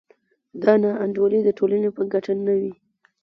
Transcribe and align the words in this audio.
دا 0.61 0.73
نا 0.83 0.91
انډولي 1.03 1.39
د 1.43 1.49
ټولنې 1.57 1.89
په 1.97 2.01
ګټه 2.13 2.31
نه 2.45 2.53
وي. 2.61 2.73